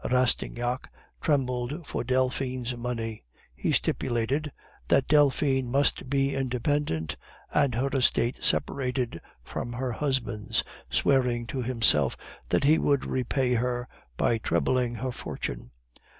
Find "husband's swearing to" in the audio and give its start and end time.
9.91-11.61